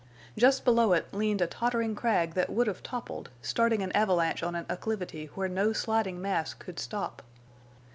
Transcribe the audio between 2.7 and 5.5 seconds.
toppled, starting an avalanche on an acclivity where